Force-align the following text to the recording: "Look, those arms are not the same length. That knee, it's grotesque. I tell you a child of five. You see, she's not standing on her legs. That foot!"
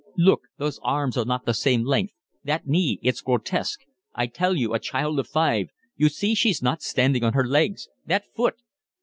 "Look, 0.17 0.47
those 0.57 0.79
arms 0.81 1.15
are 1.15 1.25
not 1.25 1.45
the 1.45 1.53
same 1.53 1.83
length. 1.83 2.15
That 2.43 2.65
knee, 2.65 2.99
it's 3.03 3.21
grotesque. 3.21 3.81
I 4.15 4.25
tell 4.25 4.55
you 4.55 4.73
a 4.73 4.79
child 4.79 5.19
of 5.19 5.27
five. 5.27 5.69
You 5.95 6.09
see, 6.09 6.33
she's 6.33 6.63
not 6.63 6.81
standing 6.81 7.23
on 7.23 7.33
her 7.33 7.45
legs. 7.47 7.87
That 8.07 8.23
foot!" 8.35 8.55